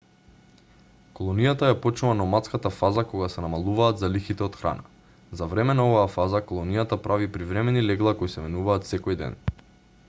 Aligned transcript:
колонијата 1.17 1.67
ја 1.71 1.75
почнува 1.83 2.15
номадската 2.21 2.71
фаза 2.77 3.03
кога 3.11 3.29
се 3.33 3.43
намалуваат 3.45 4.01
залихите 4.05 4.45
од 4.47 4.57
храна 4.63 4.89
за 5.41 5.51
време 5.53 5.77
на 5.81 5.87
оваа 5.93 6.09
фаза 6.17 6.43
колонијата 6.53 7.01
прави 7.07 7.31
привремени 7.39 7.87
легла 7.91 8.17
кои 8.23 8.35
се 8.37 8.47
менуваат 8.49 8.93
секој 8.95 9.21
ден 9.25 9.41